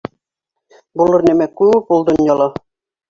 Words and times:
—Булыр 1.01 1.25
нәмә 1.31 1.49
күп 1.61 1.93
ул 1.99 2.07
донъяла. 2.09 2.49